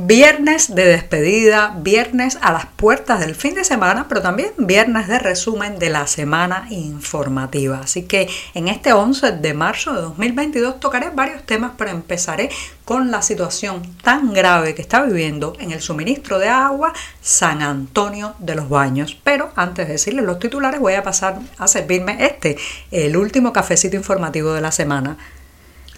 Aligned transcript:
Viernes 0.00 0.76
de 0.76 0.84
despedida, 0.84 1.74
viernes 1.76 2.38
a 2.40 2.52
las 2.52 2.66
puertas 2.66 3.18
del 3.18 3.34
fin 3.34 3.54
de 3.54 3.64
semana, 3.64 4.06
pero 4.08 4.22
también 4.22 4.52
viernes 4.56 5.08
de 5.08 5.18
resumen 5.18 5.80
de 5.80 5.90
la 5.90 6.06
semana 6.06 6.68
informativa. 6.70 7.80
Así 7.82 8.04
que 8.04 8.28
en 8.54 8.68
este 8.68 8.92
11 8.92 9.32
de 9.32 9.54
marzo 9.54 9.92
de 9.92 10.02
2022 10.02 10.78
tocaré 10.78 11.10
varios 11.10 11.42
temas, 11.42 11.72
pero 11.76 11.90
empezaré 11.90 12.48
con 12.84 13.10
la 13.10 13.22
situación 13.22 13.82
tan 14.04 14.32
grave 14.32 14.76
que 14.76 14.82
está 14.82 15.02
viviendo 15.02 15.54
en 15.58 15.72
el 15.72 15.80
suministro 15.80 16.38
de 16.38 16.48
agua 16.48 16.92
San 17.20 17.60
Antonio 17.60 18.36
de 18.38 18.54
los 18.54 18.68
Baños. 18.68 19.18
Pero 19.24 19.50
antes 19.56 19.88
de 19.88 19.94
decirles 19.94 20.24
los 20.24 20.38
titulares, 20.38 20.78
voy 20.78 20.94
a 20.94 21.02
pasar 21.02 21.40
a 21.58 21.66
servirme 21.66 22.24
este, 22.24 22.56
el 22.92 23.16
último 23.16 23.52
cafecito 23.52 23.96
informativo 23.96 24.52
de 24.52 24.60
la 24.60 24.70
semana. 24.70 25.18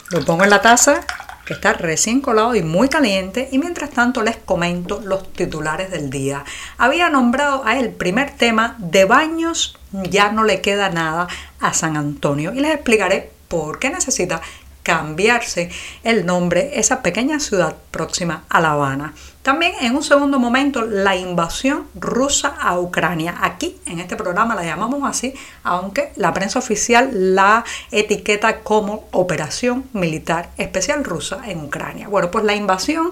Lo 0.08 0.24
pongo 0.24 0.44
en 0.44 0.48
la 0.48 0.62
taza 0.62 1.02
está 1.54 1.72
recién 1.72 2.20
colado 2.20 2.54
y 2.54 2.62
muy 2.62 2.88
caliente 2.88 3.48
y 3.52 3.58
mientras 3.58 3.90
tanto 3.90 4.22
les 4.22 4.36
comento 4.36 5.00
los 5.04 5.32
titulares 5.32 5.90
del 5.90 6.10
día. 6.10 6.44
Había 6.78 7.10
nombrado 7.10 7.64
a 7.64 7.78
el 7.78 7.90
primer 7.90 8.30
tema 8.30 8.76
de 8.78 9.04
baños 9.04 9.76
ya 9.92 10.30
no 10.32 10.44
le 10.44 10.60
queda 10.60 10.90
nada 10.90 11.28
a 11.58 11.74
San 11.74 11.96
Antonio 11.96 12.52
y 12.54 12.60
les 12.60 12.74
explicaré 12.74 13.30
por 13.48 13.78
qué 13.78 13.90
necesita 13.90 14.40
cambiarse 14.82 15.70
el 16.04 16.24
nombre 16.24 16.78
esa 16.78 17.02
pequeña 17.02 17.40
ciudad 17.40 17.76
próxima 17.90 18.44
a 18.48 18.60
La 18.60 18.72
Habana. 18.72 19.14
También 19.42 19.72
en 19.80 19.96
un 19.96 20.02
segundo 20.02 20.38
momento 20.38 20.82
la 20.82 21.16
invasión 21.16 21.86
rusa 21.94 22.48
a 22.60 22.78
Ucrania. 22.78 23.36
Aquí 23.40 23.80
en 23.86 23.98
este 23.98 24.14
programa 24.14 24.54
la 24.54 24.64
llamamos 24.64 25.00
así, 25.08 25.32
aunque 25.62 26.12
la 26.16 26.34
prensa 26.34 26.58
oficial 26.58 27.08
la 27.34 27.64
etiqueta 27.90 28.60
como 28.60 29.08
operación 29.12 29.84
militar 29.94 30.50
especial 30.58 31.04
rusa 31.04 31.40
en 31.46 31.64
Ucrania. 31.64 32.08
Bueno, 32.08 32.30
pues 32.30 32.44
la 32.44 32.54
invasión 32.54 33.10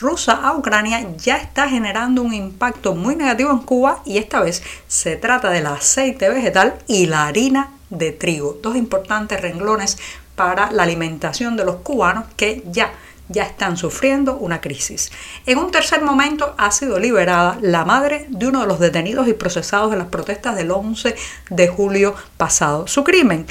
rusa 0.00 0.32
a 0.32 0.56
Ucrania 0.56 1.06
ya 1.16 1.36
está 1.36 1.68
generando 1.68 2.22
un 2.22 2.34
impacto 2.34 2.96
muy 2.96 3.14
negativo 3.14 3.52
en 3.52 3.58
Cuba 3.58 4.02
y 4.04 4.18
esta 4.18 4.40
vez 4.40 4.64
se 4.88 5.16
trata 5.16 5.50
del 5.50 5.66
aceite 5.66 6.28
vegetal 6.28 6.74
y 6.88 7.06
la 7.06 7.28
harina 7.28 7.70
de 7.90 8.10
trigo, 8.10 8.58
dos 8.60 8.74
importantes 8.74 9.40
renglones 9.40 9.96
para 10.34 10.72
la 10.72 10.82
alimentación 10.82 11.56
de 11.56 11.64
los 11.64 11.76
cubanos 11.76 12.24
que 12.36 12.62
ya 12.66 12.92
ya 13.28 13.44
están 13.44 13.76
sufriendo 13.76 14.36
una 14.36 14.60
crisis. 14.60 15.10
En 15.46 15.58
un 15.58 15.70
tercer 15.70 16.02
momento 16.02 16.54
ha 16.58 16.70
sido 16.70 16.98
liberada 16.98 17.58
la 17.60 17.84
madre 17.84 18.26
de 18.28 18.48
uno 18.48 18.60
de 18.62 18.66
los 18.66 18.80
detenidos 18.80 19.28
y 19.28 19.34
procesados 19.34 19.90
de 19.90 19.96
las 19.96 20.08
protestas 20.08 20.56
del 20.56 20.70
11 20.70 21.14
de 21.50 21.68
julio 21.68 22.14
pasado. 22.36 22.86
Su 22.86 23.04
crimen, 23.04 23.46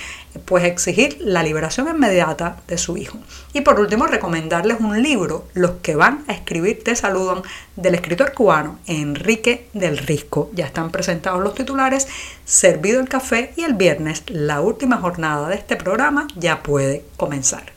pues 0.45 0.63
exigir 0.63 1.17
la 1.19 1.43
liberación 1.43 1.87
inmediata 1.87 2.57
de 2.67 2.77
su 2.77 2.97
hijo. 2.97 3.17
Y 3.53 3.61
por 3.61 3.79
último, 3.79 4.07
recomendarles 4.07 4.79
un 4.79 5.01
libro, 5.01 5.47
Los 5.53 5.71
que 5.81 5.95
van 5.95 6.23
a 6.27 6.33
escribir 6.33 6.83
te 6.83 6.95
saludan, 6.95 7.41
del 7.75 7.95
escritor 7.95 8.33
cubano 8.33 8.79
Enrique 8.87 9.67
del 9.73 9.97
Risco. 9.97 10.49
Ya 10.53 10.65
están 10.65 10.91
presentados 10.91 11.43
los 11.43 11.55
titulares, 11.55 12.07
servido 12.45 12.99
el 12.99 13.09
café 13.09 13.53
y 13.55 13.63
el 13.63 13.73
viernes, 13.73 14.23
la 14.27 14.61
última 14.61 14.97
jornada 14.97 15.49
de 15.49 15.55
este 15.55 15.75
programa, 15.75 16.27
ya 16.35 16.63
puede 16.63 17.03
comenzar. 17.17 17.76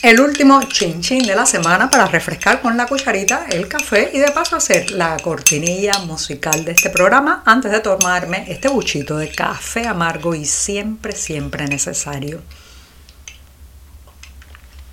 El 0.00 0.20
último 0.20 0.62
chin 0.62 1.00
chin 1.00 1.26
de 1.26 1.34
la 1.34 1.44
semana 1.44 1.90
para 1.90 2.06
refrescar 2.06 2.60
con 2.60 2.76
la 2.76 2.86
cucharita 2.86 3.46
el 3.50 3.66
café 3.66 4.12
y 4.14 4.18
de 4.20 4.30
paso 4.30 4.54
hacer 4.54 4.92
la 4.92 5.16
cortinilla 5.16 5.98
musical 6.06 6.64
de 6.64 6.70
este 6.70 6.88
programa 6.88 7.42
antes 7.44 7.72
de 7.72 7.80
tomarme 7.80 8.44
este 8.46 8.68
buchito 8.68 9.16
de 9.16 9.28
café 9.28 9.88
amargo 9.88 10.36
y 10.36 10.44
siempre, 10.44 11.16
siempre 11.16 11.66
necesario. 11.66 12.42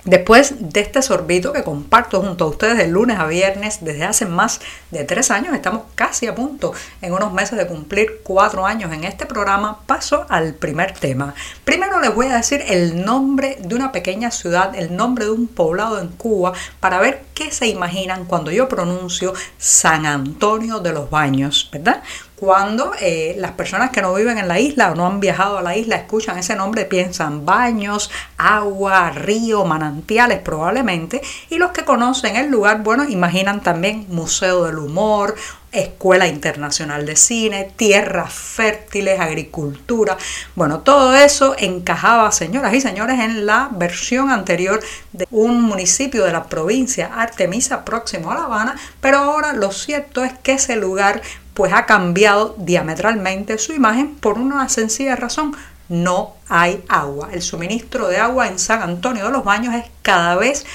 Después 0.05 0.71
de 0.71 0.81
este 0.81 1.01
sorbito 1.01 1.51
que 1.51 1.63
comparto 1.63 2.21
junto 2.21 2.45
a 2.45 2.47
ustedes 2.47 2.77
de 2.77 2.87
lunes 2.87 3.17
a 3.17 3.25
viernes 3.25 3.79
desde 3.81 4.03
hace 4.03 4.27
más 4.27 4.61
de 4.91 5.03
tres 5.03 5.31
años, 5.31 5.55
estamos 5.55 5.81
casi 5.95 6.27
a 6.27 6.35
punto 6.35 6.73
en 7.01 7.11
unos 7.11 7.33
meses 7.33 7.57
de 7.57 7.65
cumplir 7.65 8.21
cuatro 8.23 8.67
años 8.67 8.93
en 8.93 9.03
este 9.03 9.25
programa, 9.25 9.79
paso 9.87 10.27
al 10.29 10.53
primer 10.53 10.93
tema. 10.93 11.33
Primero 11.63 11.99
les 11.99 12.13
voy 12.13 12.27
a 12.27 12.37
decir 12.37 12.63
el 12.67 13.03
nombre 13.03 13.57
de 13.59 13.73
una 13.73 13.91
pequeña 13.91 14.29
ciudad, 14.29 14.75
el 14.75 14.95
nombre 14.95 15.25
de 15.25 15.31
un 15.31 15.47
poblado 15.47 15.99
en 15.99 16.09
Cuba, 16.09 16.53
para 16.79 16.99
ver 16.99 17.23
qué 17.33 17.49
se 17.51 17.67
imaginan 17.67 18.25
cuando 18.25 18.51
yo 18.51 18.69
pronuncio 18.69 19.33
San 19.57 20.05
Antonio 20.05 20.81
de 20.81 20.93
los 20.93 21.09
Baños, 21.09 21.67
¿verdad? 21.71 22.03
Cuando 22.35 22.91
eh, 22.99 23.35
las 23.37 23.51
personas 23.51 23.91
que 23.91 24.01
no 24.01 24.13
viven 24.13 24.37
en 24.37 24.47
la 24.47 24.59
isla 24.59 24.91
o 24.91 24.95
no 24.95 25.05
han 25.07 25.19
viajado 25.19 25.57
a 25.57 25.61
la 25.61 25.77
isla 25.77 25.95
escuchan 25.95 26.37
ese 26.37 26.55
nombre, 26.55 26.85
piensan 26.85 27.45
baños, 27.45 28.11
agua, 28.37 29.09
río, 29.11 29.63
manantiales 29.65 30.39
probablemente, 30.39 31.21
y 31.49 31.57
los 31.57 31.71
que 31.71 31.85
conocen 31.85 32.35
el 32.35 32.51
lugar, 32.51 32.83
bueno, 32.83 33.07
imaginan 33.07 33.61
también 33.61 34.05
Museo 34.09 34.65
del 34.65 34.79
Humor, 34.79 35.35
Escuela 35.71 36.27
Internacional 36.27 37.05
de 37.05 37.15
Cine, 37.15 37.71
tierras 37.75 38.33
fértiles, 38.33 39.19
agricultura. 39.19 40.17
Bueno, 40.55 40.79
todo 40.79 41.15
eso 41.15 41.55
encajaba, 41.57 42.31
señoras 42.31 42.73
y 42.73 42.81
señores, 42.81 43.19
en 43.19 43.45
la 43.45 43.69
versión 43.71 44.29
anterior 44.29 44.81
de 45.11 45.27
un 45.31 45.61
municipio 45.61 46.23
de 46.23 46.31
la 46.31 46.45
provincia 46.45 47.11
Artemisa 47.15 47.83
próximo 47.83 48.31
a 48.31 48.35
La 48.35 48.43
Habana, 48.45 48.75
pero 49.01 49.19
ahora 49.19 49.53
lo 49.53 49.71
cierto 49.71 50.23
es 50.23 50.33
que 50.33 50.53
ese 50.53 50.75
lugar 50.77 51.21
pues 51.55 51.73
ha 51.73 51.87
cambiado 51.87 52.53
diametralmente 52.59 53.57
su 53.57 53.73
imagen 53.73 54.15
por 54.15 54.37
una 54.37 54.69
sencilla 54.69 55.15
razón. 55.15 55.55
No 55.87 56.35
hay 56.49 56.83
agua. 56.89 57.29
El 57.31 57.41
suministro 57.41 58.07
de 58.07 58.17
agua 58.17 58.47
en 58.47 58.59
San 58.59 58.83
Antonio 58.83 59.25
de 59.25 59.31
los 59.31 59.43
Baños 59.43 59.73
es 59.73 59.85
cada 60.01 60.35
vez 60.35 60.65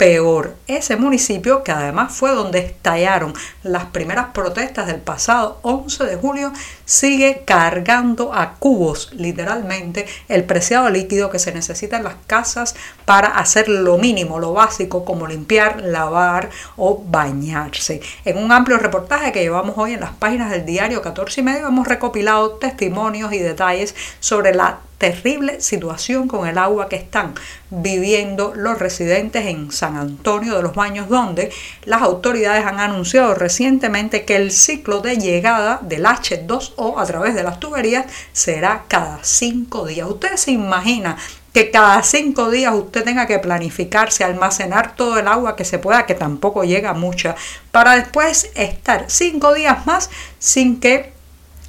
peor. 0.00 0.56
Ese 0.66 0.96
municipio, 0.96 1.62
que 1.62 1.72
además 1.72 2.14
fue 2.14 2.30
donde 2.30 2.60
estallaron 2.60 3.34
las 3.62 3.84
primeras 3.84 4.28
protestas 4.28 4.86
del 4.86 5.02
pasado 5.02 5.58
11 5.60 6.04
de 6.04 6.16
julio, 6.16 6.54
sigue 6.86 7.42
cargando 7.44 8.32
a 8.32 8.54
cubos, 8.54 9.10
literalmente, 9.12 10.06
el 10.28 10.44
preciado 10.44 10.88
líquido 10.88 11.28
que 11.28 11.38
se 11.38 11.52
necesita 11.52 11.98
en 11.98 12.04
las 12.04 12.14
casas 12.26 12.76
para 13.04 13.28
hacer 13.28 13.68
lo 13.68 13.98
mínimo, 13.98 14.38
lo 14.38 14.54
básico, 14.54 15.04
como 15.04 15.26
limpiar, 15.26 15.82
lavar 15.82 16.48
o 16.78 17.04
bañarse. 17.06 18.00
En 18.24 18.38
un 18.38 18.52
amplio 18.52 18.78
reportaje 18.78 19.32
que 19.32 19.42
llevamos 19.42 19.76
hoy 19.76 19.92
en 19.92 20.00
las 20.00 20.12
páginas 20.12 20.50
del 20.50 20.64
diario 20.64 21.02
14 21.02 21.42
y 21.42 21.44
medio, 21.44 21.68
hemos 21.68 21.86
recopilado 21.86 22.52
testimonios 22.52 23.34
y 23.34 23.38
detalles 23.38 23.94
sobre 24.18 24.54
la 24.54 24.78
terrible 25.00 25.62
situación 25.62 26.28
con 26.28 26.46
el 26.46 26.58
agua 26.58 26.90
que 26.90 26.96
están 26.96 27.34
viviendo 27.70 28.52
los 28.54 28.78
residentes 28.78 29.46
en 29.46 29.72
San 29.72 29.96
Antonio 29.96 30.56
de 30.56 30.62
los 30.62 30.74
Baños, 30.74 31.08
donde 31.08 31.50
las 31.86 32.02
autoridades 32.02 32.66
han 32.66 32.80
anunciado 32.80 33.34
recientemente 33.34 34.26
que 34.26 34.36
el 34.36 34.52
ciclo 34.52 35.00
de 35.00 35.16
llegada 35.16 35.80
del 35.82 36.04
H2O 36.04 37.00
a 37.00 37.06
través 37.06 37.34
de 37.34 37.42
las 37.42 37.58
tuberías 37.58 38.04
será 38.32 38.84
cada 38.88 39.20
cinco 39.24 39.86
días. 39.86 40.06
Usted 40.06 40.36
se 40.36 40.50
imagina 40.50 41.16
que 41.54 41.70
cada 41.70 42.02
cinco 42.02 42.50
días 42.50 42.74
usted 42.74 43.02
tenga 43.02 43.26
que 43.26 43.38
planificarse, 43.38 44.22
almacenar 44.22 44.96
todo 44.96 45.18
el 45.18 45.28
agua 45.28 45.56
que 45.56 45.64
se 45.64 45.78
pueda, 45.78 46.04
que 46.04 46.14
tampoco 46.14 46.64
llega 46.64 46.92
mucha, 46.92 47.36
para 47.72 47.96
después 47.96 48.50
estar 48.54 49.06
cinco 49.08 49.54
días 49.54 49.86
más 49.86 50.10
sin 50.38 50.78
que 50.78 51.18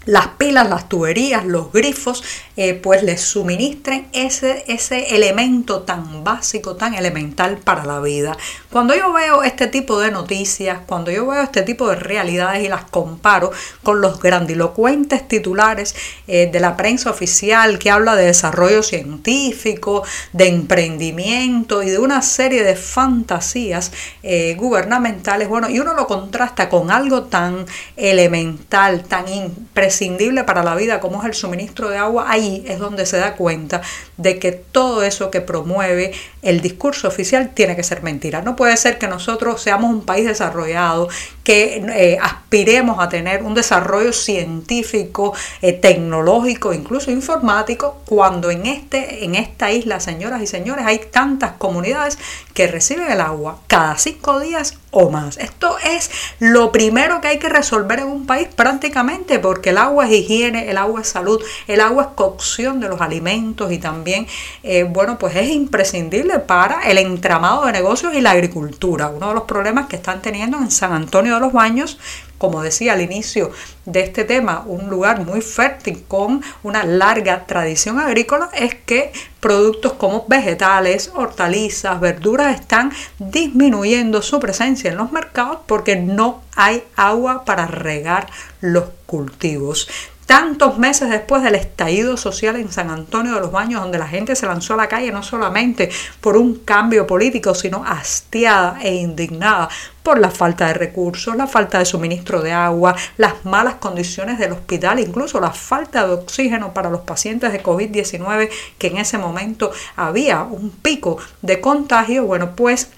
las 0.05 0.29
pilas, 0.29 0.67
las 0.67 0.89
tuberías, 0.89 1.45
los 1.45 1.71
grifos, 1.71 2.23
eh, 2.57 2.73
pues 2.73 3.03
les 3.03 3.21
suministren 3.21 4.07
ese, 4.13 4.63
ese 4.67 5.15
elemento 5.15 5.81
tan 5.81 6.23
básico, 6.23 6.75
tan 6.75 6.95
elemental 6.95 7.57
para 7.57 7.85
la 7.85 7.99
vida. 7.99 8.35
Cuando 8.71 8.95
yo 8.95 9.13
veo 9.13 9.43
este 9.43 9.67
tipo 9.67 9.99
de 9.99 10.11
noticias, 10.11 10.79
cuando 10.87 11.11
yo 11.11 11.27
veo 11.27 11.43
este 11.43 11.61
tipo 11.61 11.87
de 11.87 11.95
realidades 11.95 12.63
y 12.63 12.67
las 12.67 12.85
comparo 12.85 13.51
con 13.83 14.01
los 14.01 14.19
grandilocuentes 14.19 15.27
titulares 15.27 15.95
eh, 16.27 16.49
de 16.51 16.59
la 16.59 16.75
prensa 16.77 17.11
oficial 17.11 17.77
que 17.77 17.91
habla 17.91 18.15
de 18.15 18.25
desarrollo 18.25 18.81
científico, 18.81 20.03
de 20.33 20.47
emprendimiento 20.47 21.83
y 21.83 21.91
de 21.91 21.99
una 21.99 22.23
serie 22.23 22.63
de 22.63 22.75
fantasías 22.75 23.91
eh, 24.23 24.55
gubernamentales, 24.57 25.47
bueno, 25.47 25.69
y 25.69 25.79
uno 25.79 25.93
lo 25.93 26.07
contrasta 26.07 26.69
con 26.69 26.89
algo 26.89 27.23
tan 27.23 27.65
elemental, 27.95 29.03
tan 29.03 29.27
impresionante, 29.27 29.90
imprescindible 29.91 30.43
para 30.45 30.63
la 30.63 30.75
vida 30.75 30.99
como 30.99 31.21
es 31.21 31.27
el 31.27 31.33
suministro 31.33 31.89
de 31.89 31.97
agua, 31.97 32.25
ahí 32.29 32.63
es 32.67 32.79
donde 32.79 33.05
se 33.05 33.17
da 33.17 33.35
cuenta 33.35 33.81
de 34.17 34.39
que 34.39 34.51
todo 34.51 35.03
eso 35.03 35.29
que 35.29 35.41
promueve 35.41 36.13
el 36.41 36.61
discurso 36.61 37.07
oficial 37.07 37.51
tiene 37.53 37.75
que 37.75 37.83
ser 37.83 38.01
mentira. 38.01 38.41
No 38.41 38.55
puede 38.55 38.77
ser 38.77 38.97
que 38.97 39.07
nosotros 39.07 39.61
seamos 39.61 39.91
un 39.91 40.05
país 40.05 40.25
desarrollado, 40.25 41.09
eh, 41.51 42.17
aspiremos 42.21 42.99
a 42.99 43.09
tener 43.09 43.43
un 43.43 43.53
desarrollo 43.53 44.13
científico, 44.13 45.33
eh, 45.61 45.73
tecnológico, 45.73 46.73
incluso 46.73 47.11
informático, 47.11 48.01
cuando 48.05 48.51
en, 48.51 48.65
este, 48.65 49.23
en 49.23 49.35
esta 49.35 49.71
isla, 49.71 49.99
señoras 49.99 50.41
y 50.41 50.47
señores, 50.47 50.85
hay 50.85 50.99
tantas 51.11 51.53
comunidades 51.53 52.17
que 52.53 52.67
reciben 52.67 53.11
el 53.11 53.21
agua 53.21 53.59
cada 53.67 53.97
cinco 53.97 54.39
días 54.39 54.77
o 54.91 55.09
más. 55.09 55.37
Esto 55.37 55.77
es 55.79 56.11
lo 56.39 56.71
primero 56.71 57.21
que 57.21 57.29
hay 57.29 57.39
que 57.39 57.49
resolver 57.49 57.99
en 57.99 58.07
un 58.07 58.25
país 58.25 58.49
prácticamente 58.53 59.39
porque 59.39 59.69
el 59.69 59.77
agua 59.77 60.05
es 60.05 60.11
higiene, 60.11 60.69
el 60.69 60.77
agua 60.77 61.01
es 61.01 61.07
salud, 61.07 61.41
el 61.67 61.81
agua 61.81 62.03
es 62.03 62.09
cocción 62.15 62.79
de 62.79 62.89
los 62.89 63.01
alimentos 63.01 63.71
y 63.71 63.77
también, 63.77 64.27
eh, 64.63 64.83
bueno, 64.83 65.17
pues 65.17 65.35
es 65.35 65.49
imprescindible 65.49 66.39
para 66.39 66.81
el 66.83 66.97
entramado 66.97 67.65
de 67.65 67.71
negocios 67.71 68.13
y 68.13 68.21
la 68.21 68.31
agricultura. 68.31 69.07
Uno 69.07 69.29
de 69.29 69.33
los 69.33 69.43
problemas 69.43 69.87
que 69.87 69.95
están 69.95 70.21
teniendo 70.21 70.57
en 70.57 70.69
San 70.71 70.91
Antonio 70.93 71.35
de 71.35 71.40
los 71.41 71.53
Baños 71.53 71.97
como 72.41 72.63
decía 72.63 72.93
al 72.93 73.01
inicio 73.01 73.51
de 73.85 73.99
este 73.99 74.23
tema, 74.23 74.63
un 74.65 74.89
lugar 74.89 75.23
muy 75.23 75.41
fértil 75.41 76.03
con 76.07 76.41
una 76.63 76.83
larga 76.83 77.45
tradición 77.45 77.99
agrícola, 77.99 78.49
es 78.55 78.73
que 78.73 79.13
productos 79.39 79.93
como 79.93 80.25
vegetales, 80.27 81.11
hortalizas, 81.13 81.99
verduras 81.99 82.59
están 82.59 82.91
disminuyendo 83.19 84.23
su 84.23 84.39
presencia 84.39 84.89
en 84.89 84.97
los 84.97 85.11
mercados 85.11 85.59
porque 85.67 85.97
no 85.97 86.41
hay 86.55 86.83
agua 86.95 87.45
para 87.45 87.67
regar 87.67 88.25
los 88.59 88.85
cultivos 89.05 89.87
tantos 90.25 90.77
meses 90.77 91.09
después 91.09 91.43
del 91.43 91.55
estallido 91.55 92.17
social 92.17 92.55
en 92.55 92.71
San 92.71 92.89
Antonio 92.89 93.35
de 93.35 93.41
los 93.41 93.51
Baños, 93.51 93.81
donde 93.81 93.97
la 93.97 94.07
gente 94.07 94.35
se 94.35 94.45
lanzó 94.45 94.75
a 94.75 94.77
la 94.77 94.87
calle 94.87 95.11
no 95.11 95.23
solamente 95.23 95.89
por 96.21 96.37
un 96.37 96.55
cambio 96.59 97.05
político, 97.05 97.53
sino 97.53 97.83
hastiada 97.85 98.79
e 98.81 98.95
indignada 98.95 99.69
por 100.03 100.19
la 100.19 100.31
falta 100.31 100.67
de 100.67 100.73
recursos, 100.73 101.35
la 101.35 101.47
falta 101.47 101.79
de 101.79 101.85
suministro 101.85 102.41
de 102.41 102.51
agua, 102.51 102.95
las 103.17 103.45
malas 103.45 103.75
condiciones 103.75 104.39
del 104.39 104.53
hospital, 104.53 104.99
incluso 104.99 105.39
la 105.39 105.51
falta 105.51 106.07
de 106.07 106.13
oxígeno 106.13 106.73
para 106.73 106.89
los 106.89 107.01
pacientes 107.01 107.51
de 107.51 107.61
COVID-19, 107.61 108.49
que 108.77 108.87
en 108.87 108.97
ese 108.97 109.17
momento 109.17 109.71
había 109.95 110.43
un 110.43 110.71
pico 110.71 111.17
de 111.41 111.61
contagio, 111.61 112.25
bueno, 112.25 112.55
pues 112.55 112.89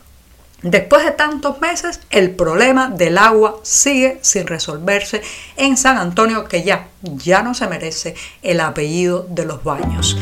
Después 0.64 1.04
de 1.04 1.12
tantos 1.12 1.60
meses, 1.60 2.00
el 2.10 2.32
problema 2.32 2.90
del 2.90 3.18
agua 3.18 3.58
sigue 3.64 4.20
sin 4.22 4.48
resolverse 4.48 5.22
en 5.58 5.76
San 5.76 5.98
Antonio, 5.98 6.46
que 6.46 6.64
ya, 6.64 6.88
ya 7.02 7.44
no 7.44 7.54
se 7.54 7.68
merece 7.68 8.16
el 8.42 8.62
apellido 8.62 9.28
de 9.30 9.46
los 9.46 9.62
baños. 9.66 10.18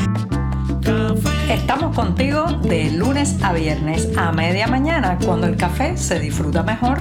Estamos 1.48 1.96
contigo 1.96 2.46
de 2.64 2.90
lunes 2.90 3.36
a 3.44 3.54
viernes 3.54 4.10
a 4.18 4.32
media 4.32 4.66
mañana, 4.66 5.20
cuando 5.24 5.46
el 5.46 5.58
café 5.58 5.96
se 5.96 6.20
disfruta 6.20 6.64
mejor. 6.64 6.98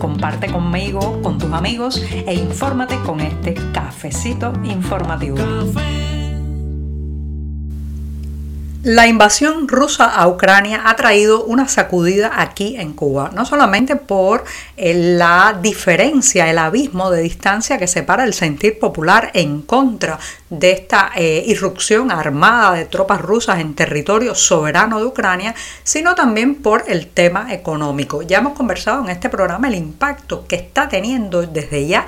Comparte 0.00 0.50
conmigo, 0.50 1.22
con 1.22 1.38
tus 1.38 1.52
amigos 1.52 2.02
e 2.10 2.34
infórmate 2.34 2.98
con 3.02 3.20
este 3.20 3.54
cafecito 3.72 4.52
informativo. 4.64 5.36
La 8.86 9.08
invasión 9.08 9.66
rusa 9.66 10.04
a 10.04 10.28
Ucrania 10.28 10.82
ha 10.84 10.94
traído 10.94 11.42
una 11.42 11.66
sacudida 11.66 12.40
aquí 12.40 12.76
en 12.76 12.92
Cuba, 12.92 13.32
no 13.34 13.44
solamente 13.44 13.96
por 13.96 14.44
eh, 14.76 14.94
la 14.94 15.58
diferencia, 15.60 16.48
el 16.48 16.56
abismo 16.56 17.10
de 17.10 17.20
distancia 17.20 17.78
que 17.78 17.88
separa 17.88 18.22
el 18.22 18.32
sentir 18.32 18.78
popular 18.78 19.32
en 19.34 19.62
contra 19.62 20.20
de 20.50 20.70
esta 20.70 21.10
eh, 21.16 21.44
irrupción 21.46 22.10
armada 22.10 22.72
de 22.72 22.84
tropas 22.84 23.20
rusas 23.20 23.58
en 23.60 23.74
territorio 23.74 24.34
soberano 24.34 24.98
de 24.98 25.06
Ucrania, 25.06 25.54
sino 25.82 26.14
también 26.14 26.56
por 26.56 26.84
el 26.86 27.08
tema 27.08 27.52
económico. 27.52 28.22
Ya 28.22 28.38
hemos 28.38 28.54
conversado 28.54 29.02
en 29.04 29.10
este 29.10 29.28
programa 29.28 29.68
el 29.68 29.74
impacto 29.74 30.46
que 30.46 30.56
está 30.56 30.88
teniendo 30.88 31.42
desde 31.42 31.86
ya 31.86 32.06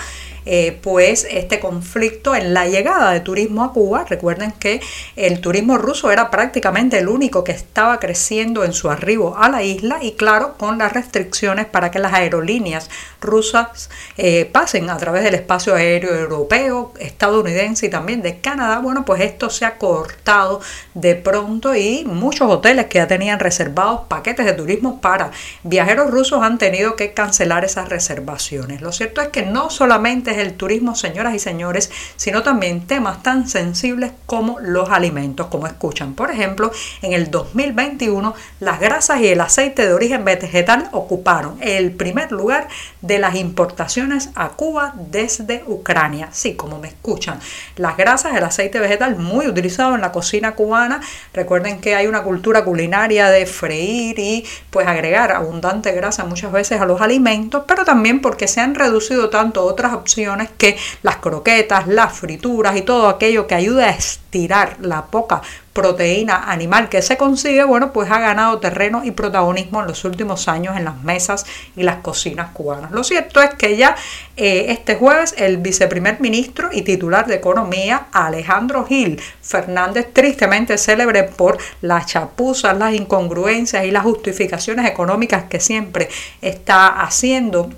eh, 0.51 0.79
pues 0.83 1.27
este 1.31 1.61
conflicto 1.61 2.35
en 2.35 2.55
la 2.55 2.67
llegada 2.67 3.13
de 3.13 3.21
turismo 3.21 3.65
a 3.65 3.75
Cuba. 3.75 4.07
Recuerden 4.09 4.53
que 4.53 4.81
el 5.15 5.43
turismo 5.43 5.77
ruso 5.77 6.11
era 6.11 6.31
prácticamente 6.31 6.99
el 6.99 7.09
único 7.09 7.45
que 7.45 7.53
estaba 7.53 8.01
creciendo 8.01 8.65
en 8.65 8.73
su 8.73 8.89
arribo 8.89 9.37
a 9.37 9.51
la 9.51 9.63
isla 9.63 9.99
y 10.01 10.13
claro, 10.13 10.55
con 10.57 10.79
las 10.79 10.95
restricciones 10.95 11.67
para 11.67 11.91
que 11.91 11.99
las 11.99 12.15
aerolíneas 12.15 12.89
rusas 13.21 13.91
eh, 14.17 14.49
pasen 14.51 14.89
a 14.89 14.97
través 14.97 15.23
del 15.23 15.35
espacio 15.35 15.75
aéreo 15.75 16.15
europeo, 16.15 16.95
estadounidense 16.99 17.85
y 17.85 17.91
también 17.91 18.23
de 18.23 18.28
Canadá, 18.37 18.79
bueno, 18.79 19.05
pues 19.05 19.23
esto 19.23 19.51
se 19.51 19.65
ha 19.65 19.79
cortado 19.79 20.61
de 20.95 21.15
pronto 21.17 21.75
y 21.75 22.05
muchos 22.05 22.51
hoteles 22.51 22.87
que 22.87 22.99
ya 22.99 23.09
tenían 23.09 23.41
reservados 23.41 24.03
paquetes 24.09 24.47
de 24.47 24.53
turismo 24.53 25.01
para 25.01 25.31
viajeros 25.63 26.11
rusos 26.11 26.43
han 26.43 26.59
tenido 26.59 26.97
que 26.97 27.15
cancelar 27.15 27.65
esas 27.65 27.89
reservaciones. 27.89 28.81
Lo 28.81 28.93
cierto 28.93 29.21
es 29.21 29.29
que 29.29 29.43
no 29.43 29.71
solamente 29.71 30.31
es 30.31 30.39
el 30.39 30.55
turismo, 30.55 30.95
señoras 30.95 31.35
y 31.35 31.39
señores, 31.39 31.91
sino 32.17 32.43
también 32.43 32.87
temas 32.87 33.23
tan 33.23 33.49
sensibles 33.49 34.13
como 34.27 34.61
los 34.61 34.91
alimentos, 34.91 35.47
como 35.47 35.67
escuchan. 35.67 36.15
Por 36.15 36.31
ejemplo, 36.31 36.71
en 37.03 37.13
el 37.13 37.31
2021 37.31 38.35
las 38.61 38.81
grasas 38.81 39.21
y 39.21 39.29
el 39.29 39.41
aceite 39.41 39.87
de 39.87 39.95
origen 39.95 40.25
vegetal 40.25 40.89
ocuparon 40.93 41.57
el 41.61 41.93
primer 41.93 42.33
lugar 42.33 42.69
de 43.01 43.19
las 43.19 43.35
importaciones 43.35 44.31
a 44.35 44.51
Cuba 44.51 44.95
desde 44.97 45.63
Ucrania. 45.67 46.29
Sí, 46.33 46.55
como 46.55 46.79
me 46.79 46.89
escuchan, 46.89 47.41
las 47.77 47.97
grasas, 47.97 48.18
el 48.27 48.45
aceite 48.45 48.81
vegetal 48.81 49.17
muy 49.17 49.47
utilizado 49.47 49.95
en 49.95 50.01
la 50.01 50.13
cocina 50.13 50.55
cubana. 50.55 51.01
Recuerden 51.33 51.81
que 51.81 51.95
hay 51.95 52.07
una 52.07 52.23
cultura 52.23 52.65
culinaria 52.65 53.31
de 53.31 53.47
freír 53.47 54.19
y 54.19 54.45
pues 54.71 54.87
agregar 54.87 55.33
abundante 55.33 55.93
grasa 55.93 56.25
muchas 56.25 56.53
veces 56.53 56.81
a 56.81 56.87
los 56.87 57.01
alimentos, 57.01 57.65
pero 57.67 57.85
también 57.85 58.21
porque 58.21 58.49
se 58.49 58.61
han 58.61 58.75
reducido 58.75 59.31
tanto 59.31 59.65
otras 59.65 59.93
opciones 59.93 60.49
que 60.59 60.77
las 61.03 61.17
croquetas, 61.17 61.87
las 61.87 62.13
frituras 62.13 62.77
y 62.77 62.83
todo 62.83 63.09
aquello 63.09 63.47
que 63.47 63.55
ayuda 63.55 63.87
a 63.87 63.91
estirar 64.29 64.77
la 64.81 65.07
poca 65.07 65.41
proteína 65.73 66.51
animal 66.51 66.91
que 66.91 67.01
se 67.01 67.17
consigue, 67.17 67.65
bueno, 67.65 67.93
pues 67.95 68.11
ha 68.11 68.19
ganado 68.19 68.59
terreno 68.59 69.03
y 69.05 69.13
protagonismo 69.13 69.81
en 69.81 69.87
los 69.87 70.05
últimos 70.05 70.49
años 70.49 70.77
en 70.77 70.85
las 70.85 71.03
mesas 71.03 71.47
y 71.77 71.83
las 71.83 71.97
cocinas 71.97 72.51
cubanas. 72.51 72.91
Lo 72.91 73.05
cierto 73.05 73.41
es 73.41 73.55
que 73.55 73.77
ya 73.77 73.97
eh, 74.37 74.67
este 74.69 74.97
jueves 74.97 75.35
el 75.39 75.57
viceprimer 75.57 76.21
ministro 76.21 76.69
y 76.73 76.83
titular 76.83 77.27
de 77.27 77.37
Economía, 77.37 78.09
Alejandro 78.13 78.85
Gil 78.85 79.19
Fernández, 79.41 80.09
tristemente 80.13 80.77
célebre 80.77 81.23
por 81.23 81.57
las 81.81 82.05
chapuzas, 82.05 82.77
las 82.77 82.93
incongruencias 82.93 83.87
y 83.87 83.91
las 83.91 84.03
justificaciones 84.03 84.85
económicas 84.87 85.45
que 85.45 85.61
siempre 85.61 86.11
está 86.43 86.89
haciendo 87.01 87.71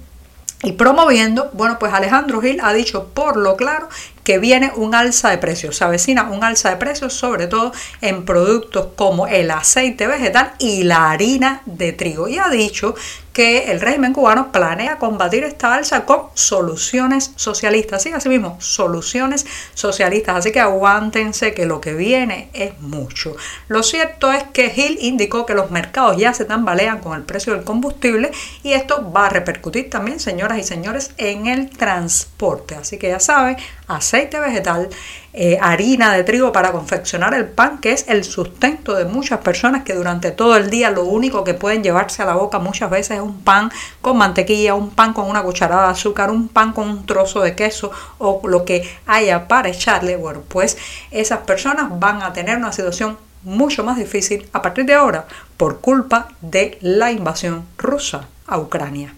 y 0.63 0.73
promoviendo, 0.73 1.51
bueno, 1.55 1.79
pues 1.79 1.93
Alejandro 1.93 2.43
Gil 2.43 2.61
ha 2.63 2.75
dicho 2.75 3.09
por 3.15 3.39
lo 3.39 3.57
claro 3.57 3.89
que 4.25 4.39
viene 4.39 4.73
un 4.77 4.95
alza 4.95 5.31
de 5.31 5.39
precios, 5.39 5.77
se 5.77 5.85
avecina 5.85 6.31
un 6.31 6.45
alza 6.45 6.71
de 6.71 6.77
precios 6.77 7.13
sobre 7.13 7.47
todo 7.47 7.73
en 8.01 8.25
productos 8.25 8.89
como 8.97 9.27
el 9.27 9.51
aceite 9.51 10.07
vegetal 10.07 10.53
y 10.59 10.85
la 10.85 11.11
harina 11.11 11.63
de 11.67 11.93
trigo. 11.93 12.29
Y 12.29 12.39
ha 12.39 12.49
dicho 12.49 12.95
que 13.33 13.71
el 13.71 13.81
régimen 13.81 14.13
cubano 14.13 14.51
planea 14.51 14.99
combatir 14.99 15.45
esta 15.45 15.75
alza 15.75 16.05
con 16.05 16.23
soluciones 16.35 17.33
socialistas. 17.37 18.03
Sí, 18.03 18.11
así 18.11 18.29
mismo, 18.29 18.57
soluciones 18.61 19.47
socialistas. 19.75 20.37
Así 20.37 20.53
que 20.53 20.61
aguántense 20.61 21.55
que 21.55 21.67
lo 21.67 21.81
que 21.81 21.95
viene 21.95 22.51
es 22.53 22.79
mucho. 22.81 23.37
Lo 23.69 23.83
cierto 23.83 24.33
es 24.33 24.43
que 24.53 24.71
Gil 24.71 24.99
indicó 25.01 25.47
que 25.47 25.55
los 25.55 25.71
mercados 25.71 26.17
ya 26.17 26.35
se 26.35 26.45
tambalean 26.45 26.99
con 26.99 27.17
el 27.17 27.23
precio 27.23 27.55
del 27.55 27.65
combustible 27.65 28.31
y 28.63 28.73
esto 28.73 29.11
va 29.13 29.27
a 29.27 29.31
repercutir 29.31 29.91
también, 29.91 30.19
señoras 30.19 30.59
y 30.59 30.65
señores, 30.65 31.13
en 31.17 31.47
el 31.47 31.71
transporte. 31.71 32.75
Así 32.75 32.99
que 32.99 33.09
ya 33.09 33.21
saben, 33.21 33.57
aceite 33.87 34.41
vegetal, 34.41 34.89
eh, 35.33 35.59
harina 35.61 36.13
de 36.13 36.25
trigo 36.25 36.51
para 36.51 36.73
confeccionar 36.73 37.35
el 37.35 37.47
pan, 37.47 37.79
que 37.79 37.93
es 37.93 38.07
el 38.09 38.25
sustento 38.25 38.95
de 38.95 39.05
muchas 39.05 39.41
personas 39.41 39.85
que 39.85 39.95
durante 39.95 40.33
todo 40.33 40.57
el 40.57 40.71
día 40.71 40.91
lo 40.91 41.05
único 41.05 41.45
que 41.45 41.55
pueden 41.55 41.85
llevarse 41.85 42.23
a 42.23 42.27
la 42.27 42.35
boca 42.35 42.59
muchas 42.59 42.91
veces 42.91 43.20
un 43.21 43.41
pan 43.43 43.71
con 44.01 44.17
mantequilla, 44.19 44.75
un 44.75 44.91
pan 44.91 45.13
con 45.13 45.29
una 45.29 45.43
cucharada 45.43 45.87
de 45.87 45.93
azúcar, 45.93 46.31
un 46.31 46.49
pan 46.49 46.73
con 46.73 46.89
un 46.89 47.07
trozo 47.07 47.41
de 47.41 47.55
queso 47.55 47.91
o 48.19 48.41
lo 48.45 48.65
que 48.65 48.89
haya 49.07 49.49
para 49.49 49.69
echarle. 49.69 50.17
Bueno, 50.17 50.43
pues 50.49 50.77
esas 51.11 51.41
personas 51.41 51.99
van 51.99 52.23
a 52.23 52.33
tener 52.33 52.57
una 52.57 52.73
situación 52.73 53.19
mucho 53.43 53.85
más 53.85 53.97
difícil 53.97 54.49
a 54.53 54.63
partir 54.63 54.85
de 54.85 54.95
ahora 54.95 55.27
por 55.57 55.81
culpa 55.81 56.29
de 56.41 56.79
la 56.81 57.11
invasión 57.11 57.65
rusa 57.79 58.29
a 58.47 58.59
Ucrania. 58.59 59.15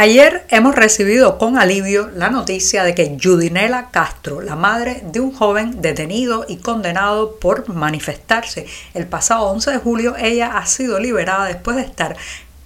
Ayer 0.00 0.46
hemos 0.50 0.76
recibido 0.76 1.38
con 1.38 1.58
alivio 1.58 2.08
la 2.14 2.30
noticia 2.30 2.84
de 2.84 2.94
que 2.94 3.18
Judinela 3.20 3.90
Castro, 3.90 4.40
la 4.40 4.54
madre 4.54 5.02
de 5.02 5.18
un 5.18 5.32
joven 5.32 5.82
detenido 5.82 6.46
y 6.48 6.58
condenado 6.58 7.40
por 7.40 7.68
manifestarse 7.68 8.64
el 8.94 9.08
pasado 9.08 9.46
11 9.46 9.72
de 9.72 9.78
julio, 9.78 10.14
ella 10.16 10.56
ha 10.56 10.66
sido 10.66 11.00
liberada 11.00 11.46
después 11.46 11.76
de 11.78 11.82
estar 11.82 12.16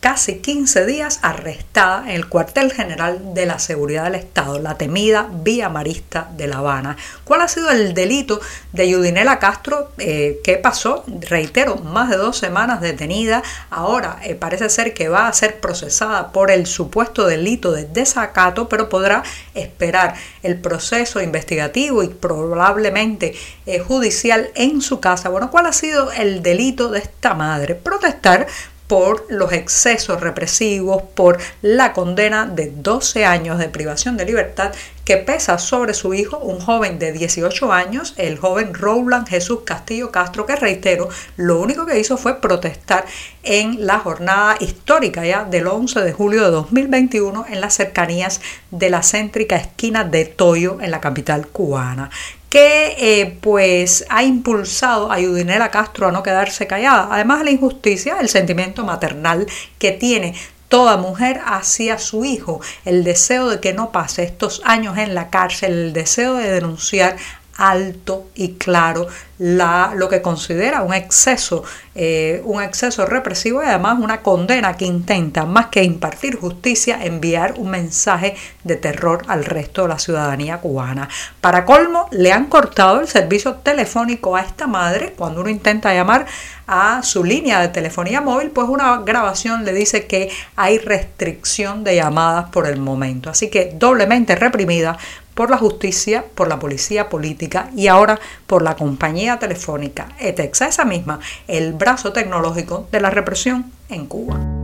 casi 0.03 0.39
15 0.39 0.85
días 0.85 1.21
arrestada 1.23 2.03
en 2.11 2.17
el 2.17 2.29
cuartel 2.29 2.73
general 2.73 3.35
de 3.35 3.47
la 3.47 3.61
seguridad 3.61 4.03
del 4.03 4.17
Estado, 4.17 4.59
la 4.59 4.77
temida 4.77 5.29
Vía 5.31 5.69
Marista 5.69 6.29
de 6.37 6.49
La 6.49 6.57
Habana. 6.59 6.97
¿Cuál 7.23 7.43
ha 7.43 7.47
sido 7.47 7.71
el 7.71 7.95
delito 7.95 8.41
de 8.73 8.89
Yudinela 8.91 9.39
Castro? 9.39 9.93
Eh, 9.99 10.41
¿Qué 10.43 10.57
pasó? 10.57 11.05
Reitero, 11.07 11.77
más 11.77 12.11
de 12.11 12.17
dos 12.17 12.37
semanas 12.37 12.81
detenida. 12.81 13.45
Ahora 13.71 14.19
eh, 14.25 14.35
parece 14.35 14.69
ser 14.71 14.93
que 14.93 15.09
va 15.09 15.29
a 15.29 15.33
ser 15.33 15.61
procesada 15.61 16.33
por 16.33 16.51
el 16.51 16.67
supuesto 16.67 17.29
delito 17.29 17.71
de 17.71 17.85
desacato, 17.85 18.69
pero 18.69 18.89
podrá 18.89 19.23
esperar 19.55 20.17
el 20.43 20.61
proceso 20.61 21.21
investigativo 21.21 22.03
y 22.03 22.09
probablemente 22.09 23.37
eh, 23.67 23.79
judicial 23.79 24.51
en 24.57 24.81
su 24.81 24.99
casa. 24.99 25.29
Bueno, 25.29 25.53
¿cuál 25.53 25.67
ha 25.67 25.73
sido 25.73 26.11
el 26.11 26.43
delito 26.43 26.89
de 26.89 26.99
esta 26.99 27.35
madre? 27.35 27.77
Protestar 27.77 28.49
por 28.93 29.25
los 29.31 29.55
excesos 29.55 30.21
represivos, 30.21 31.03
por 31.15 31.39
la 31.63 31.95
condena 31.95 32.45
de 32.45 32.71
12 32.77 33.25
años 33.25 33.59
de 33.59 33.71
privación 33.71 34.19
de 34.19 34.27
libertad 34.27 34.75
que 35.07 35.17
pesa 35.17 35.57
sobre 35.57 35.95
su 35.95 36.13
hijo, 36.13 36.37
un 36.37 36.61
joven 36.61 36.99
de 36.99 37.11
18 37.11 37.73
años, 37.73 38.13
el 38.19 38.37
joven 38.37 38.75
Roland 38.75 39.27
Jesús 39.27 39.61
Castillo 39.65 40.11
Castro, 40.11 40.45
que 40.45 40.57
reitero, 40.57 41.09
lo 41.39 41.59
único 41.59 41.87
que 41.87 41.99
hizo 41.99 42.19
fue 42.19 42.39
protestar 42.39 43.07
en 43.43 43.87
la 43.87 43.99
jornada 43.99 44.57
histórica 44.61 45.25
ya 45.25 45.45
del 45.45 45.69
11 45.69 46.03
de 46.03 46.13
julio 46.13 46.45
de 46.45 46.51
2021 46.51 47.47
en 47.49 47.63
las 47.63 47.73
cercanías 47.73 48.43
de 48.71 48.91
la 48.91 49.03
céntrica 49.03 49.57
esquina 49.57 50.05
de 50.05 50.27
Toyo 50.27 50.83
en 50.83 50.91
la 50.91 51.01
capital 51.01 51.49
cubana 51.49 52.11
que 52.53 52.97
eh, 52.99 53.39
pues 53.41 54.05
ha 54.11 54.23
impulsado 54.23 55.11
a 55.11 55.19
Yudinela 55.19 55.71
Castro 55.71 56.09
a 56.09 56.13
no 56.13 56.23
quedarse 56.23 56.67
callada. 56.67 57.09
Además 57.11 57.39
de 57.39 57.47
la 57.47 57.51
injusticia, 57.53 58.19
el 58.21 58.29
sentimiento 58.29 58.85
maternal 58.85 59.47
que 59.79 59.93
tiene 59.93 60.35
toda 60.69 60.99
mujer 60.99 61.41
hacia 61.47 61.97
su 61.99 62.27
hijo, 62.27 62.61
el 62.85 63.05
deseo 63.05 63.49
de 63.49 63.59
que 63.59 63.73
no 63.73 63.91
pase 63.91 64.25
estos 64.25 64.61
años 64.67 64.99
en 64.99 65.15
la 65.15 65.31
cárcel, 65.31 65.73
el 65.73 65.93
deseo 65.95 66.35
de 66.35 66.51
denunciar 66.51 67.17
alto 67.57 68.27
y 68.35 68.55
claro 68.55 69.07
la, 69.39 69.93
lo 69.97 70.09
que 70.09 70.23
considera 70.23 70.83
un 70.83 70.95
exceso, 70.95 71.65
eh, 71.97 72.41
un 72.45 72.63
exceso 72.63 73.07
represivo 73.07 73.61
y 73.61 73.67
además 73.67 73.99
una 74.01 74.21
condena 74.21 74.77
que 74.77 74.85
intenta, 74.85 75.45
más 75.47 75.67
que 75.67 75.83
impartir 75.83 76.39
justicia, 76.39 77.05
enviar 77.05 77.55
un 77.57 77.71
mensaje 77.71 78.37
de 78.63 78.77
terror 78.77 79.25
al 79.27 79.45
resto 79.45 79.83
de 79.83 79.89
la 79.89 79.99
ciudadanía 79.99 80.59
cubana. 80.59 81.09
Para 81.41 81.65
colmo, 81.65 82.07
le 82.13 82.33
han 82.33 82.47
cortado 82.47 83.01
el 83.01 83.09
servicio 83.09 83.55
telefónico 83.57 84.37
a 84.37 84.43
esta 84.43 84.69
madre 84.69 85.15
cuando 85.17 85.41
uno 85.41 85.51
intenta 85.51 85.93
llamar 85.93 86.27
a 86.69 87.03
su 87.03 87.25
línea 87.25 87.61
de 87.61 87.69
telefonía 87.69 88.21
móvil, 88.21 88.51
pues 88.51 88.69
una 88.69 88.99
grabación 88.99 89.65
le 89.65 89.73
dice 89.73 90.07
que 90.07 90.31
hay 90.55 90.79
restricción 90.79 91.83
de 91.83 91.97
llamadas 91.97 92.51
por 92.51 92.69
el 92.69 92.79
momento. 92.79 93.29
Así 93.29 93.51
que 93.51 93.73
doblemente 93.75 94.37
reprimida 94.37 94.97
por 95.35 95.51
la 95.51 95.59
justicia, 95.59 96.25
por 96.35 96.49
la 96.49 96.59
policía 96.59 97.09
política 97.09 97.71
y 97.77 97.89
ahora 97.89 98.19
por 98.47 98.63
la 98.63 98.77
compañía 98.77 99.39
telefónica 99.39 100.09
ETEXA, 100.19 100.69
esa 100.69 100.85
misma, 100.85 101.21
el 101.49 101.73
brazo 101.73 102.13
tecnológico 102.13 102.87
de 102.93 103.01
la 103.01 103.11
represión 103.11 103.73
en 103.89 104.07
Cuba. 104.07 104.62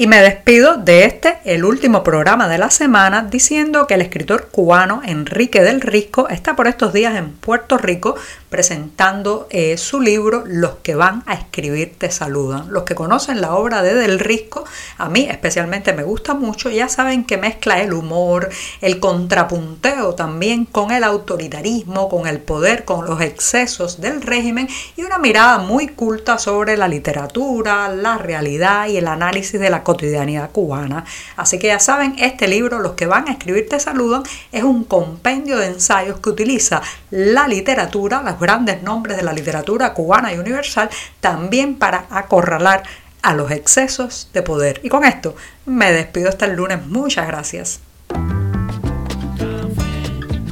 Y 0.00 0.06
me 0.06 0.22
despido 0.22 0.78
de 0.78 1.04
este, 1.04 1.36
el 1.44 1.62
último 1.62 2.02
programa 2.02 2.48
de 2.48 2.56
la 2.56 2.70
semana, 2.70 3.28
diciendo 3.30 3.86
que 3.86 3.92
el 3.92 4.00
escritor 4.00 4.48
cubano 4.50 5.02
Enrique 5.04 5.62
del 5.62 5.82
Risco 5.82 6.26
está 6.30 6.56
por 6.56 6.68
estos 6.68 6.94
días 6.94 7.16
en 7.16 7.32
Puerto 7.32 7.76
Rico 7.76 8.14
presentando 8.48 9.46
eh, 9.50 9.76
su 9.76 10.00
libro 10.00 10.42
Los 10.46 10.76
que 10.82 10.94
van 10.94 11.22
a 11.26 11.34
escribir 11.34 11.96
te 11.98 12.10
saludan. 12.10 12.72
Los 12.72 12.84
que 12.84 12.94
conocen 12.94 13.42
la 13.42 13.54
obra 13.54 13.82
de 13.82 13.94
Del 13.94 14.18
Risco, 14.18 14.64
a 14.96 15.10
mí 15.10 15.28
especialmente 15.30 15.92
me 15.92 16.02
gusta 16.02 16.32
mucho, 16.32 16.70
ya 16.70 16.88
saben 16.88 17.24
que 17.24 17.36
mezcla 17.36 17.80
el 17.82 17.92
humor, 17.92 18.48
el 18.80 19.00
contrapunteo 19.00 20.14
también 20.14 20.64
con 20.64 20.92
el 20.92 21.04
autoritarismo, 21.04 22.08
con 22.08 22.26
el 22.26 22.40
poder, 22.40 22.86
con 22.86 23.04
los 23.04 23.20
excesos 23.20 24.00
del 24.00 24.22
régimen 24.22 24.66
y 24.96 25.02
una 25.02 25.18
mirada 25.18 25.58
muy 25.58 25.88
culta 25.88 26.38
sobre 26.38 26.78
la 26.78 26.88
literatura, 26.88 27.88
la 27.88 28.16
realidad 28.16 28.88
y 28.88 28.96
el 28.96 29.06
análisis 29.06 29.60
de 29.60 29.68
la 29.68 29.84
cotidianidad 29.90 30.52
cubana. 30.52 31.04
Así 31.36 31.58
que 31.58 31.66
ya 31.66 31.80
saben, 31.80 32.14
este 32.18 32.46
libro, 32.46 32.78
Los 32.78 32.92
que 32.92 33.06
van 33.06 33.26
a 33.28 33.32
escribir 33.32 33.68
te 33.68 33.80
saludan, 33.80 34.22
es 34.52 34.62
un 34.62 34.84
compendio 34.84 35.58
de 35.58 35.66
ensayos 35.66 36.20
que 36.20 36.30
utiliza 36.30 36.80
la 37.10 37.48
literatura, 37.48 38.22
las 38.22 38.38
grandes 38.38 38.84
nombres 38.84 39.16
de 39.16 39.24
la 39.24 39.32
literatura 39.32 39.92
cubana 39.92 40.32
y 40.32 40.38
universal 40.38 40.88
también 41.20 41.76
para 41.76 42.06
acorralar 42.10 42.84
a 43.22 43.34
los 43.34 43.50
excesos 43.50 44.30
de 44.32 44.42
poder. 44.42 44.80
Y 44.84 44.88
con 44.88 45.04
esto 45.04 45.34
me 45.66 45.92
despido 45.92 46.28
hasta 46.28 46.46
el 46.46 46.54
lunes. 46.54 46.86
Muchas 46.86 47.26
gracias. 47.26 47.80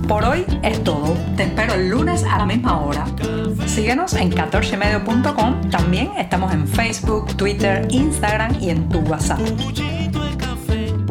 Por 0.08 0.24
hoy 0.24 0.46
es 0.62 0.82
todo. 0.82 1.14
Te 1.36 1.42
espero 1.44 1.74
el 1.74 1.90
lunes 1.90 2.24
a 2.24 2.38
la 2.38 2.46
misma 2.46 2.80
hora. 2.80 3.04
Síguenos 3.66 4.14
en 4.14 4.32
14medio.com. 4.32 5.70
También 5.70 6.12
estamos 6.16 6.52
en 6.54 6.66
Facebook, 6.66 7.36
Twitter, 7.36 7.86
Instagram 7.90 8.56
y 8.58 8.70
en 8.70 8.88
tu 8.88 9.00
WhatsApp. 9.00 9.40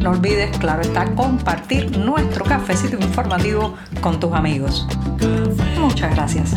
No 0.02 0.12
olvides, 0.12 0.58
claro 0.58 0.82
está, 0.82 1.06
compartir 1.14 1.96
nuestro 1.98 2.44
cafecito 2.44 2.98
informativo 2.98 3.76
con 4.02 4.20
tus 4.20 4.34
amigos. 4.34 4.88
Muchas 5.80 6.16
gracias. 6.16 6.56